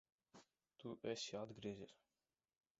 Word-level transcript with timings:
Tu 0.79 0.95
esi 1.13 1.37
atgriezies! 1.43 1.95